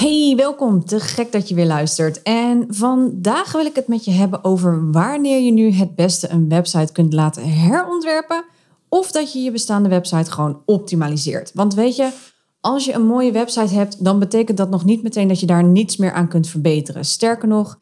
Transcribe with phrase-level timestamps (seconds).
[0.00, 0.84] Hey, welkom.
[0.84, 2.22] Te gek dat je weer luistert.
[2.22, 6.48] En vandaag wil ik het met je hebben over wanneer je nu het beste een
[6.48, 8.44] website kunt laten herontwerpen
[8.88, 11.50] of dat je je bestaande website gewoon optimaliseert.
[11.54, 12.10] Want weet je,
[12.60, 15.64] als je een mooie website hebt, dan betekent dat nog niet meteen dat je daar
[15.64, 17.04] niets meer aan kunt verbeteren.
[17.04, 17.78] Sterker nog,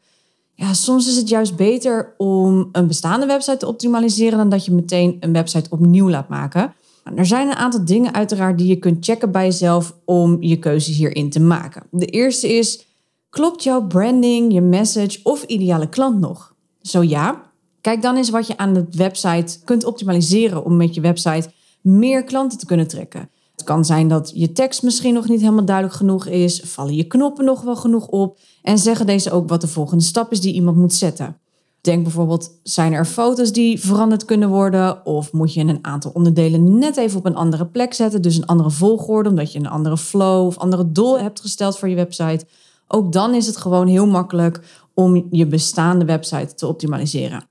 [0.55, 4.71] ja, soms is het juist beter om een bestaande website te optimaliseren dan dat je
[4.71, 6.73] meteen een website opnieuw laat maken.
[7.15, 10.97] Er zijn een aantal dingen uiteraard die je kunt checken bij jezelf om je keuzes
[10.97, 11.83] hierin te maken.
[11.91, 12.85] De eerste is,
[13.29, 16.55] klopt jouw branding, je message of ideale klant nog?
[16.81, 17.41] Zo ja,
[17.81, 22.23] kijk dan eens wat je aan de website kunt optimaliseren om met je website meer
[22.23, 23.29] klanten te kunnen trekken.
[23.51, 27.07] Het kan zijn dat je tekst misschien nog niet helemaal duidelijk genoeg is, vallen je
[27.07, 30.53] knoppen nog wel genoeg op en zeggen deze ook wat de volgende stap is die
[30.53, 31.37] iemand moet zetten.
[31.81, 35.05] Denk bijvoorbeeld, zijn er foto's die veranderd kunnen worden?
[35.05, 38.21] Of moet je een aantal onderdelen net even op een andere plek zetten?
[38.21, 41.89] Dus een andere volgorde, omdat je een andere flow of andere doel hebt gesteld voor
[41.89, 42.45] je website.
[42.87, 47.47] Ook dan is het gewoon heel makkelijk om je bestaande website te optimaliseren.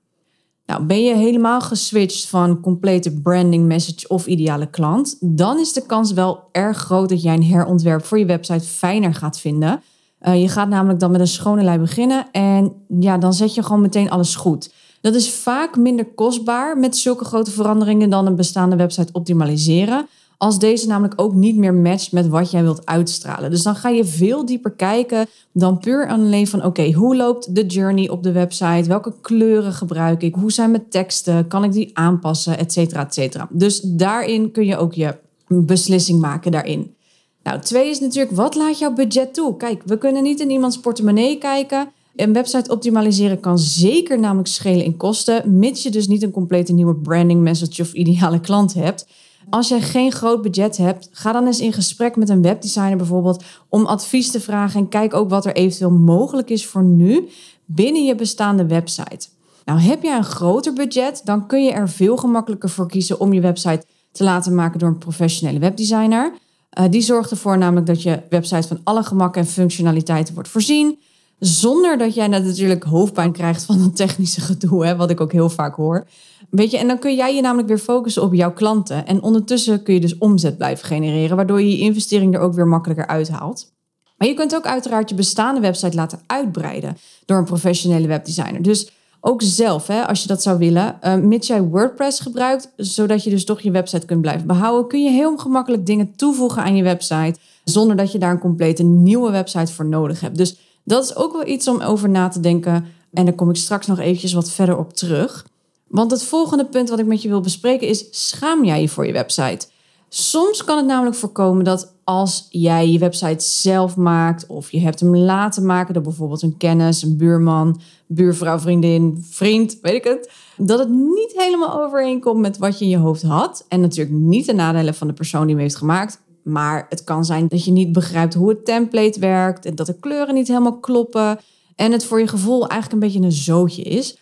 [0.65, 5.85] Nou, ben je helemaal geswitcht van complete branding message of ideale klant, dan is de
[5.85, 9.81] kans wel erg groot dat jij een herontwerp voor je website fijner gaat vinden.
[10.21, 13.63] Uh, je gaat namelijk dan met een schone lei beginnen en ja, dan zet je
[13.63, 14.73] gewoon meteen alles goed.
[15.01, 20.07] Dat is vaak minder kostbaar met zulke grote veranderingen dan een bestaande website optimaliseren.
[20.37, 23.49] Als deze namelijk ook niet meer matcht met wat jij wilt uitstralen.
[23.49, 27.65] Dus dan ga je veel dieper kijken dan puur alleen van: oké, hoe loopt de
[27.65, 28.89] journey op de website?
[28.89, 30.35] Welke kleuren gebruik ik?
[30.35, 31.47] Hoe zijn mijn teksten?
[31.47, 32.57] Kan ik die aanpassen?
[32.57, 33.47] Etcetera, etcetera.
[33.51, 35.15] Dus daarin kun je ook je
[35.47, 36.95] beslissing maken daarin.
[37.43, 39.57] Nou, twee is natuurlijk, wat laat jouw budget toe?
[39.57, 41.91] Kijk, we kunnen niet in iemands portemonnee kijken.
[42.15, 46.73] Een website optimaliseren kan zeker namelijk schelen in kosten, mits je dus niet een complete
[46.73, 49.07] nieuwe branding message of ideale klant hebt.
[49.49, 53.43] Als jij geen groot budget hebt, ga dan eens in gesprek met een webdesigner bijvoorbeeld
[53.69, 57.29] om advies te vragen en kijk ook wat er eventueel mogelijk is voor nu
[57.65, 59.27] binnen je bestaande website.
[59.65, 63.33] Nou, heb jij een groter budget, dan kun je er veel gemakkelijker voor kiezen om
[63.33, 66.33] je website te laten maken door een professionele webdesigner.
[66.79, 70.99] Uh, die zorgt ervoor namelijk dat je website van alle gemakken en functionaliteiten wordt voorzien.
[71.39, 75.49] Zonder dat jij natuurlijk hoofdpijn krijgt van een technische gedoe, hè, wat ik ook heel
[75.49, 76.07] vaak hoor.
[76.49, 79.07] Weet je, en dan kun jij je namelijk weer focussen op jouw klanten.
[79.07, 82.67] En ondertussen kun je dus omzet blijven genereren, waardoor je je investering er ook weer
[82.67, 83.73] makkelijker uithaalt.
[84.17, 88.61] Maar je kunt ook uiteraard je bestaande website laten uitbreiden door een professionele webdesigner.
[88.61, 88.91] Dus
[89.21, 93.29] ook zelf, hè, als je dat zou willen, uh, mits jij WordPress gebruikt, zodat je
[93.29, 96.83] dus toch je website kunt blijven behouden, kun je heel gemakkelijk dingen toevoegen aan je
[96.83, 100.37] website, zonder dat je daar een complete nieuwe website voor nodig hebt.
[100.37, 102.85] Dus dat is ook wel iets om over na te denken.
[103.13, 105.45] En daar kom ik straks nog eventjes wat verder op terug.
[105.87, 109.05] Want het volgende punt wat ik met je wil bespreken is: schaam jij je voor
[109.05, 109.67] je website?
[110.09, 114.99] Soms kan het namelijk voorkomen dat als jij je website zelf maakt of je hebt
[114.99, 120.31] hem laten maken door bijvoorbeeld een kennis, een buurman, buurvrouw, vriendin, vriend, weet ik het,
[120.57, 123.65] dat het niet helemaal overeenkomt met wat je in je hoofd had.
[123.67, 126.21] En natuurlijk niet de nadelen van de persoon die hem heeft gemaakt.
[126.43, 129.99] Maar het kan zijn dat je niet begrijpt hoe het template werkt en dat de
[129.99, 131.39] kleuren niet helemaal kloppen
[131.75, 134.17] en het voor je gevoel eigenlijk een beetje een zootje is.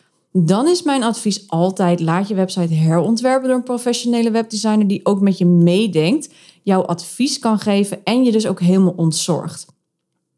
[0.45, 5.21] Dan is mijn advies altijd: laat je website herontwerpen door een professionele webdesigner die ook
[5.21, 6.29] met je meedenkt,
[6.63, 9.65] jouw advies kan geven en je dus ook helemaal ontzorgt.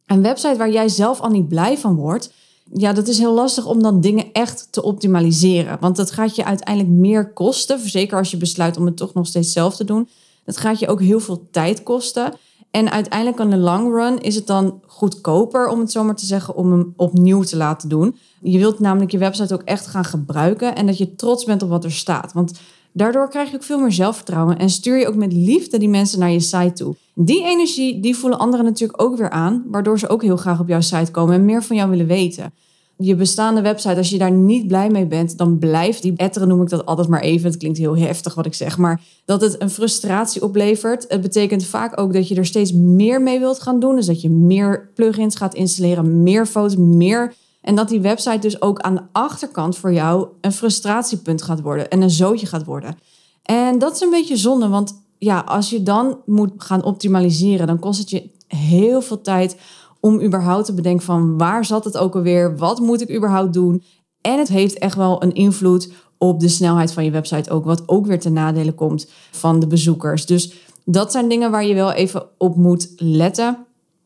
[0.06, 2.34] Een website waar jij zelf al niet blij van wordt,
[2.74, 5.78] ja, dat is heel lastig om dan dingen echt te optimaliseren.
[5.80, 7.90] Want dat gaat je uiteindelijk meer kosten.
[7.90, 10.10] Zeker als je besluit om het toch nog steeds zelf te doen.
[10.46, 12.34] Dat gaat je ook heel veel tijd kosten.
[12.71, 16.25] En uiteindelijk aan de long run is het dan goedkoper, om het zo maar te
[16.25, 18.16] zeggen, om hem opnieuw te laten doen.
[18.42, 21.69] Je wilt namelijk je website ook echt gaan gebruiken en dat je trots bent op
[21.69, 22.33] wat er staat.
[22.33, 22.60] Want
[22.92, 26.19] daardoor krijg je ook veel meer zelfvertrouwen en stuur je ook met liefde die mensen
[26.19, 26.95] naar je site toe.
[27.16, 30.68] Die energie, die voelen anderen natuurlijk ook weer aan, waardoor ze ook heel graag op
[30.68, 32.54] jouw site komen en meer van jou willen weten
[33.01, 36.62] je bestaande website, als je daar niet blij mee bent, dan blijft die etteren, noem
[36.62, 37.50] ik dat altijd maar even.
[37.50, 41.06] Het klinkt heel heftig wat ik zeg, maar dat het een frustratie oplevert.
[41.07, 43.96] Het betekent vaak ook dat je er steeds meer mee wilt gaan doen.
[43.96, 47.34] Dus dat je meer plugins gaat installeren, meer foto's, meer.
[47.62, 51.90] En dat die website dus ook aan de achterkant voor jou een frustratiepunt gaat worden
[51.90, 52.98] en een zootje gaat worden.
[53.44, 57.80] En dat is een beetje zonde, want ja, als je dan moet gaan optimaliseren, dan
[57.80, 59.56] kost het je heel veel tijd
[60.00, 62.57] om überhaupt te bedenken van waar zat het ook alweer?
[62.57, 63.84] Wat moet ik überhaupt doen?
[64.22, 67.84] En het heeft echt wel een invloed op de snelheid van je website ook, wat
[67.86, 70.25] ook weer ten nadele komt van de bezoekers.
[70.25, 70.54] Dus
[70.86, 73.57] dat zijn dingen waar je wel even op moet letten.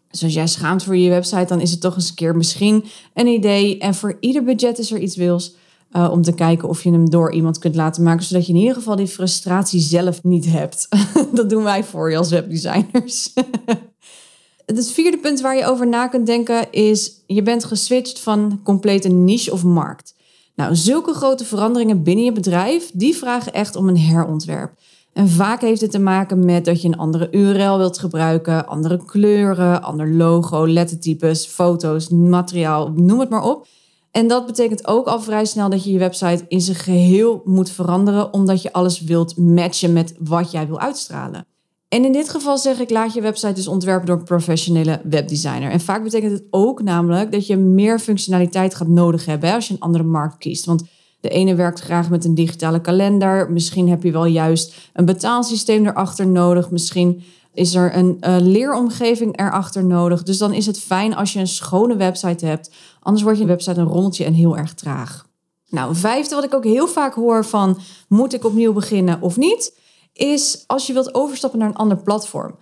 [0.09, 2.85] Dus als jij schaamt voor je website, dan is het toch eens een keer misschien
[3.13, 3.77] een idee.
[3.79, 5.55] En voor ieder budget is er iets wils.
[5.95, 8.59] Uh, om te kijken of je hem door iemand kunt laten maken, zodat je in
[8.59, 10.87] ieder geval die frustratie zelf niet hebt.
[11.33, 13.33] dat doen wij voor je als webdesigners.
[14.65, 19.09] het vierde punt waar je over na kunt denken is: je bent geswitcht van complete
[19.09, 20.15] niche of markt.
[20.55, 24.73] Nou, zulke grote veranderingen binnen je bedrijf, die vragen echt om een herontwerp.
[25.13, 29.05] En vaak heeft het te maken met dat je een andere URL wilt gebruiken, andere
[29.05, 33.67] kleuren, ander logo, lettertypes, foto's, materiaal, noem het maar op.
[34.11, 37.69] En dat betekent ook al vrij snel dat je je website in zijn geheel moet
[37.69, 41.45] veranderen, omdat je alles wilt matchen met wat jij wil uitstralen.
[41.93, 45.71] En in dit geval zeg ik, laat je website dus ontwerpen door een professionele webdesigner.
[45.71, 49.73] En vaak betekent het ook namelijk dat je meer functionaliteit gaat nodig hebben als je
[49.73, 50.65] een andere markt kiest.
[50.65, 50.83] Want
[51.19, 53.51] de ene werkt graag met een digitale kalender.
[53.51, 56.71] Misschien heb je wel juist een betaalsysteem erachter nodig.
[56.71, 57.23] Misschien
[57.53, 60.23] is er een uh, leeromgeving erachter nodig.
[60.23, 62.71] Dus dan is het fijn als je een schone website hebt.
[62.99, 65.27] Anders wordt je website een rommeltje en heel erg traag.
[65.69, 69.81] Nou, vijfde wat ik ook heel vaak hoor van moet ik opnieuw beginnen of niet,
[70.13, 72.55] is als je wilt overstappen naar een ander platform.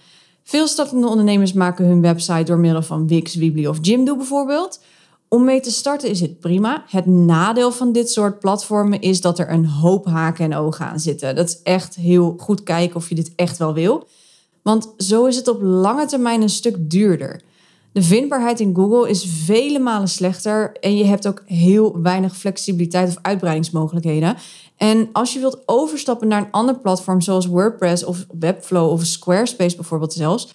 [0.43, 4.79] Veel startende ondernemers maken hun website door middel van Wix, Weebly of Jimdo bijvoorbeeld.
[5.27, 6.83] Om mee te starten is het prima.
[6.87, 10.99] Het nadeel van dit soort platformen is dat er een hoop haken en ogen aan
[10.99, 11.35] zitten.
[11.35, 14.07] Dat is echt heel goed kijken of je dit echt wel wil.
[14.61, 17.41] Want zo is het op lange termijn een stuk duurder.
[17.93, 23.09] De vindbaarheid in Google is vele malen slechter en je hebt ook heel weinig flexibiliteit
[23.09, 24.35] of uitbreidingsmogelijkheden.
[24.77, 29.75] En als je wilt overstappen naar een ander platform zoals WordPress of Webflow of Squarespace
[29.75, 30.53] bijvoorbeeld zelfs,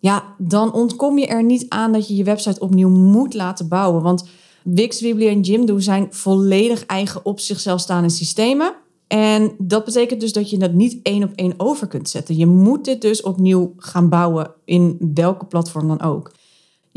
[0.00, 4.02] ja, dan ontkom je er niet aan dat je je website opnieuw moet laten bouwen.
[4.02, 4.28] Want
[4.64, 8.74] Wix, Weebly en Jimdo zijn volledig eigen op zichzelf staande systemen.
[9.06, 12.36] En dat betekent dus dat je dat niet één op één over kunt zetten.
[12.36, 16.32] Je moet dit dus opnieuw gaan bouwen in welke platform dan ook.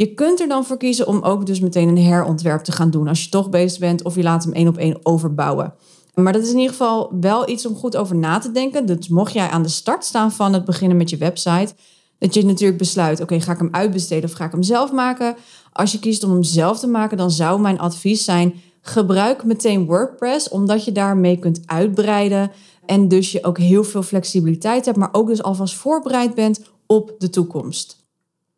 [0.01, 3.07] Je kunt er dan voor kiezen om ook dus meteen een herontwerp te gaan doen
[3.07, 5.74] als je toch bezig bent of je laat hem één op één overbouwen.
[6.13, 8.86] Maar dat is in ieder geval wel iets om goed over na te denken.
[8.86, 11.74] Dus mocht jij aan de start staan van het beginnen met je website,
[12.18, 15.36] dat je natuurlijk besluit: oké, ga ik hem uitbesteden of ga ik hem zelf maken?
[15.74, 19.86] Als je kiest om hem zelf te maken, dan zou mijn advies zijn: gebruik meteen
[19.86, 22.51] WordPress, omdat je daarmee kunt uitbreiden.
[22.86, 27.15] En dus je ook heel veel flexibiliteit hebt, maar ook dus alvast voorbereid bent op
[27.18, 28.00] de toekomst.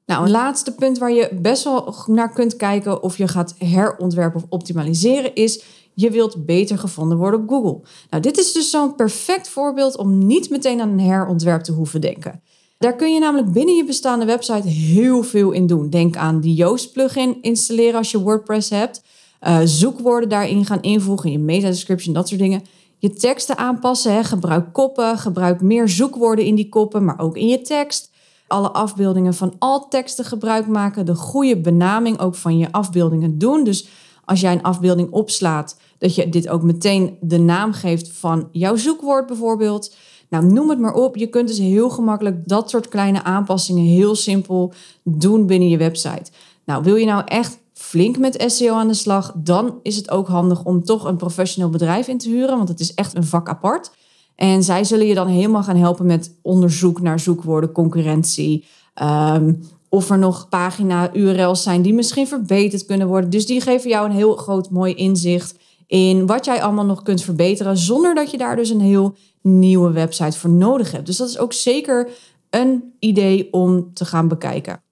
[0.05, 4.41] Nou, een laatste punt waar je best wel naar kunt kijken of je gaat herontwerpen
[4.41, 5.63] of optimaliseren is
[5.93, 7.81] je wilt beter gevonden worden op Google.
[8.09, 12.01] Nou, dit is dus zo'n perfect voorbeeld om niet meteen aan een herontwerp te hoeven
[12.01, 12.41] denken.
[12.77, 15.89] Daar kun je namelijk binnen je bestaande website heel veel in doen.
[15.89, 19.03] Denk aan die Yoast plugin installeren als je WordPress hebt.
[19.41, 22.61] Uh, zoekwoorden daarin gaan invoegen, je meta description, dat soort dingen.
[22.97, 24.23] Je teksten aanpassen, hè.
[24.23, 28.11] gebruik koppen, gebruik meer zoekwoorden in die koppen, maar ook in je tekst.
[28.47, 33.63] Alle afbeeldingen van al teksten gebruik maken, de goede benaming ook van je afbeeldingen doen.
[33.63, 33.87] Dus
[34.25, 38.75] als jij een afbeelding opslaat, dat je dit ook meteen de naam geeft van jouw
[38.75, 39.95] zoekwoord bijvoorbeeld.
[40.29, 41.15] Nou, noem het maar op.
[41.15, 46.31] Je kunt dus heel gemakkelijk dat soort kleine aanpassingen heel simpel doen binnen je website.
[46.65, 50.27] Nou, wil je nou echt flink met SEO aan de slag, dan is het ook
[50.27, 53.49] handig om toch een professioneel bedrijf in te huren, want het is echt een vak
[53.49, 53.91] apart.
[54.35, 58.65] En zij zullen je dan helemaal gaan helpen met onderzoek naar zoekwoorden, concurrentie.
[59.01, 63.29] Um, of er nog pagina-URL's zijn die misschien verbeterd kunnen worden.
[63.29, 65.55] Dus die geven jou een heel groot mooi inzicht
[65.87, 69.91] in wat jij allemaal nog kunt verbeteren, zonder dat je daar dus een heel nieuwe
[69.91, 71.05] website voor nodig hebt.
[71.05, 72.09] Dus dat is ook zeker
[72.49, 74.83] een idee om te gaan bekijken.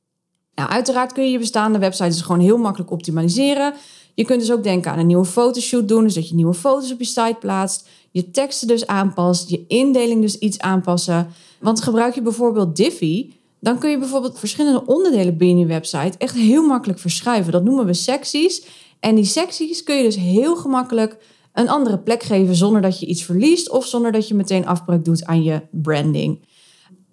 [0.55, 3.73] Nou, uiteraard kun je je bestaande websites dus gewoon heel makkelijk optimaliseren.
[4.13, 6.91] Je kunt dus ook denken aan een nieuwe fotoshoot doen, dus dat je nieuwe foto's
[6.91, 11.27] op je site plaatst, je teksten dus aanpast, je indeling dus iets aanpassen.
[11.59, 16.35] Want gebruik je bijvoorbeeld Divi, dan kun je bijvoorbeeld verschillende onderdelen binnen je website echt
[16.35, 17.51] heel makkelijk verschuiven.
[17.51, 18.65] Dat noemen we secties.
[18.99, 21.17] En die secties kun je dus heel gemakkelijk
[21.53, 25.05] een andere plek geven zonder dat je iets verliest of zonder dat je meteen afbreuk
[25.05, 26.39] doet aan je branding.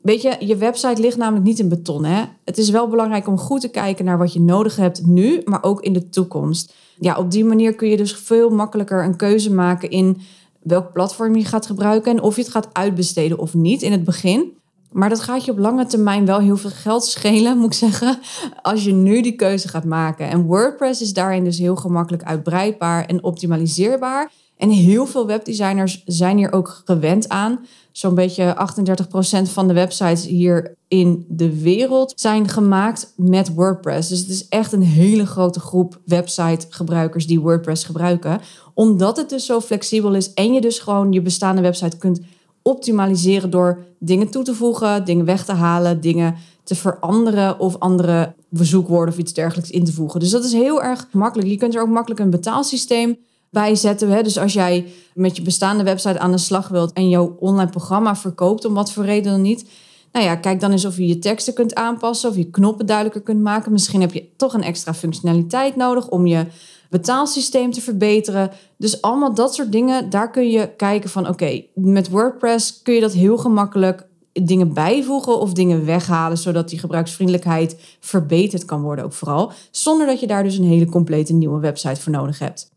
[0.03, 2.05] Weet je, je website ligt namelijk niet in beton.
[2.05, 2.25] Hè?
[2.45, 5.63] Het is wel belangrijk om goed te kijken naar wat je nodig hebt nu, maar
[5.63, 6.75] ook in de toekomst.
[7.01, 10.21] Ja, op die manier kun je dus veel makkelijker een keuze maken in
[10.63, 14.05] welk platform je gaat gebruiken en of je het gaat uitbesteden of niet in het
[14.05, 14.57] begin.
[14.91, 18.19] Maar dat gaat je op lange termijn wel heel veel geld schelen, moet ik zeggen,
[18.63, 20.29] als je nu die keuze gaat maken.
[20.29, 24.31] En WordPress is daarin dus heel gemakkelijk uitbreidbaar en optimaliseerbaar.
[24.59, 27.67] En heel veel webdesigners zijn hier ook gewend aan.
[27.93, 34.09] Zo'n beetje 38% van de websites hier in de wereld zijn gemaakt met WordPress.
[34.09, 38.41] Dus het is echt een hele grote groep website-gebruikers die WordPress gebruiken.
[38.75, 42.21] Omdat het dus zo flexibel is en je dus gewoon je bestaande website kunt
[42.63, 46.35] optimaliseren door dingen toe te voegen, dingen weg te halen, dingen
[46.65, 50.21] te veranderen of andere zoekwoorden of iets dergelijks in te voegen.
[50.21, 51.49] Dus dat is heel erg makkelijk.
[51.49, 53.17] Je kunt er ook makkelijk een betaalsysteem
[53.51, 54.11] bij zetten.
[54.11, 54.23] Hè?
[54.23, 58.17] Dus als jij met je bestaande website aan de slag wilt en jouw online programma
[58.17, 59.69] verkoopt, om wat voor reden dan niet.
[60.13, 63.23] Nou ja, kijk dan eens of je je teksten kunt aanpassen of je knoppen duidelijker
[63.23, 63.73] kunt maken.
[63.73, 66.47] Misschien heb je toch een extra functionaliteit nodig om je
[66.91, 68.51] betaalsysteem te verbeteren.
[68.77, 73.01] Dus allemaal dat soort dingen, daar kun je kijken van oké, met WordPress kun je
[73.01, 79.13] dat heel gemakkelijk dingen bijvoegen of dingen weghalen, zodat die gebruiksvriendelijkheid verbeterd kan worden ook
[79.13, 82.77] vooral, zonder dat je daar dus een hele complete nieuwe website voor nodig hebt.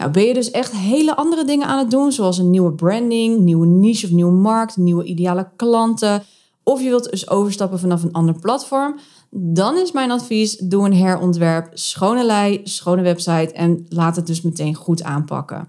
[0.00, 3.38] Nou, ben je dus echt hele andere dingen aan het doen, zoals een nieuwe branding,
[3.38, 6.22] nieuwe niche of nieuwe markt, nieuwe ideale klanten,
[6.62, 8.98] of je wilt dus overstappen vanaf een ander platform,
[9.30, 14.42] dan is mijn advies: doe een herontwerp, schone lei, schone website en laat het dus
[14.42, 15.68] meteen goed aanpakken.